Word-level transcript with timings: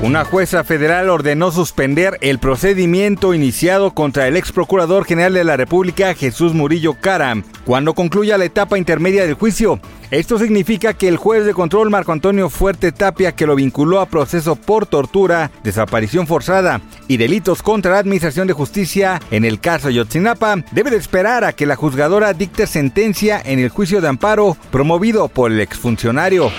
Una 0.00 0.24
jueza 0.24 0.62
federal 0.62 1.10
ordenó 1.10 1.50
suspender 1.50 2.18
el 2.20 2.38
procedimiento 2.38 3.34
iniciado 3.34 3.94
contra 3.94 4.28
el 4.28 4.36
ex 4.36 4.52
procurador 4.52 5.04
general 5.04 5.34
de 5.34 5.42
la 5.42 5.56
República, 5.56 6.14
Jesús 6.14 6.54
Murillo 6.54 6.94
Cara, 7.00 7.42
cuando 7.64 7.94
concluya 7.94 8.38
la 8.38 8.44
etapa 8.44 8.78
intermedia 8.78 9.26
del 9.26 9.34
juicio. 9.34 9.80
Esto 10.12 10.38
significa 10.38 10.94
que 10.94 11.08
el 11.08 11.16
juez 11.16 11.44
de 11.44 11.52
control 11.52 11.90
Marco 11.90 12.12
Antonio 12.12 12.48
Fuerte 12.48 12.92
Tapia, 12.92 13.32
que 13.32 13.44
lo 13.44 13.56
vinculó 13.56 13.98
a 13.98 14.06
proceso 14.06 14.54
por 14.54 14.86
tortura, 14.86 15.50
desaparición 15.64 16.28
forzada 16.28 16.80
y 17.08 17.16
delitos 17.16 17.60
contra 17.60 17.90
la 17.90 17.98
Administración 17.98 18.46
de 18.46 18.54
Justicia 18.54 19.20
en 19.32 19.44
el 19.44 19.58
caso 19.58 19.90
Yotzinapa, 19.90 20.62
debe 20.70 20.92
de 20.92 20.96
esperar 20.96 21.42
a 21.42 21.52
que 21.52 21.66
la 21.66 21.74
juzgadora 21.74 22.34
dicte 22.34 22.68
sentencia 22.68 23.42
en 23.44 23.58
el 23.58 23.68
juicio 23.68 24.00
de 24.00 24.06
amparo 24.06 24.56
promovido 24.70 25.26
por 25.26 25.50
el 25.50 25.58
exfuncionario. 25.60 26.52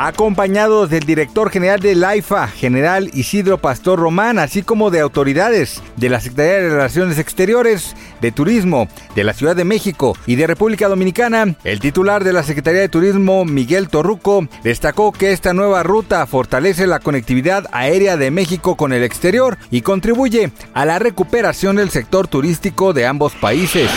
Acompañados 0.00 0.90
del 0.90 1.02
director 1.02 1.50
general 1.50 1.80
de 1.80 1.96
la 1.96 2.14
IFA, 2.14 2.46
general 2.46 3.10
Isidro 3.14 3.58
Pastor 3.58 3.98
Román, 3.98 4.38
así 4.38 4.62
como 4.62 4.90
de 4.90 5.00
autoridades 5.00 5.82
de 5.96 6.08
la 6.08 6.20
Secretaría 6.20 6.62
de 6.62 6.70
Relaciones 6.70 7.18
Exteriores, 7.18 7.96
de 8.20 8.30
Turismo, 8.30 8.86
de 9.16 9.24
la 9.24 9.32
Ciudad 9.32 9.56
de 9.56 9.64
México 9.64 10.16
y 10.24 10.36
de 10.36 10.46
República 10.46 10.88
Dominicana, 10.88 11.56
el 11.64 11.80
titular 11.80 12.22
de 12.22 12.32
la 12.32 12.44
Secretaría 12.44 12.80
de 12.80 12.88
Turismo, 12.88 13.44
Miguel 13.44 13.88
Torruco, 13.88 14.46
destacó 14.62 15.10
que 15.10 15.32
esta 15.32 15.52
nueva 15.52 15.82
ruta 15.82 16.24
fortalece 16.26 16.86
la 16.86 17.00
conectividad 17.00 17.66
aérea 17.72 18.16
de 18.16 18.30
México 18.30 18.76
con 18.76 18.92
el 18.92 19.02
exterior 19.02 19.58
y 19.70 19.82
contribuye 19.82 20.52
a 20.74 20.84
la 20.84 21.00
recuperación 21.00 21.74
del 21.74 21.90
sector 21.90 22.28
turístico 22.28 22.92
de 22.92 23.06
ambos 23.06 23.34
países. 23.34 23.90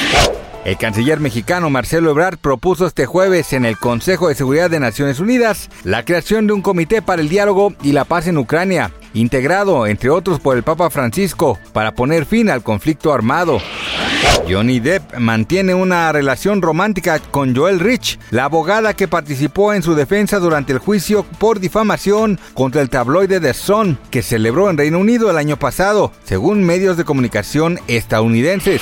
El 0.64 0.78
canciller 0.78 1.20
mexicano 1.20 1.72
Marcelo 1.72 2.12
Ebrard 2.12 2.38
propuso 2.38 2.86
este 2.86 3.08
jueves 3.08 3.52
en 3.54 3.66
el 3.66 3.78
Consejo 3.78 4.28
de 4.28 4.36
Seguridad 4.36 4.70
de 4.70 4.80
Naciones 4.80 5.20
Unidas 5.20 5.70
la 5.84 6.06
creación 6.06 6.46
de 6.46 6.54
un 6.54 6.62
comité 6.62 7.02
para 7.02 7.22
el 7.22 7.30
diálogo 7.30 7.74
y 7.82 7.94
la 7.94 8.06
paz 8.06 8.28
en 8.28 8.38
Ucrania, 8.38 8.92
integrado 9.16 9.88
entre 9.88 10.12
otros 10.12 10.40
por 10.40 10.56
el 10.56 10.62
Papa 10.62 10.92
Francisco, 10.92 11.58
para 11.74 11.96
poner 11.96 12.28
fin 12.28 12.48
al 12.52 12.62
conflicto 12.62 13.12
armado. 13.12 13.60
Johnny 14.48 14.80
Depp 14.80 15.18
mantiene 15.18 15.74
una 15.74 16.12
relación 16.12 16.62
romántica 16.62 17.18
con 17.18 17.56
Joel 17.56 17.80
Rich, 17.80 18.20
la 18.30 18.44
abogada 18.44 18.94
que 18.94 19.08
participó 19.08 19.74
en 19.74 19.82
su 19.82 19.96
defensa 19.96 20.38
durante 20.38 20.74
el 20.74 20.80
juicio 20.80 21.24
por 21.40 21.60
difamación 21.60 22.40
contra 22.54 22.84
el 22.84 22.90
tabloide 22.92 23.40
The 23.40 23.56
Sun, 23.56 23.98
que 24.12 24.22
celebró 24.22 24.70
en 24.70 24.78
Reino 24.78 25.00
Unido 25.00 25.32
el 25.32 25.38
año 25.38 25.58
pasado, 25.58 26.12
según 26.24 26.64
medios 26.64 26.98
de 26.98 27.04
comunicación 27.04 27.80
estadounidenses. 27.88 28.82